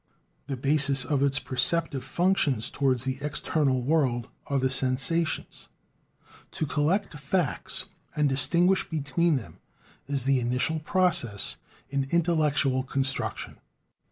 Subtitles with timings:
[0.47, 5.67] The bases of its perceptive functions towards the external world are the "sensations."
[6.53, 7.85] To collect facts
[8.15, 9.59] and distinguish between them
[10.07, 11.57] is the initial process
[11.91, 13.57] in intellectual construction.